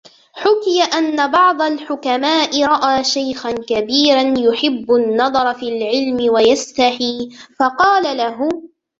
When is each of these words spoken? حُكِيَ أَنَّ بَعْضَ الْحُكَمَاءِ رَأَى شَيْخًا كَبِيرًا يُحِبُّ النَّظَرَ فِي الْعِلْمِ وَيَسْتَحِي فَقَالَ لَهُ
حُكِيَ 0.33 0.81
أَنَّ 0.97 1.31
بَعْضَ 1.31 1.61
الْحُكَمَاءِ 1.61 2.63
رَأَى 2.63 3.03
شَيْخًا 3.03 3.51
كَبِيرًا 3.51 4.21
يُحِبُّ 4.39 4.91
النَّظَرَ 4.91 5.53
فِي 5.53 5.67
الْعِلْمِ 5.69 6.33
وَيَسْتَحِي 6.33 7.29
فَقَالَ 7.59 8.17
لَهُ 8.17 8.49